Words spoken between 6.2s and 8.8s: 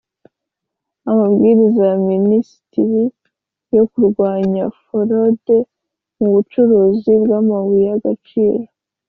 bucuruzi bw’amabuye y’agaciro